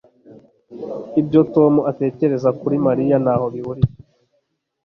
Ibyo 1.21 1.41
Tom 1.53 1.73
atekereza 1.91 2.49
kuri 2.59 2.75
Mariya 2.87 3.15
ntaho 3.23 3.45
bihuriye 3.53 3.91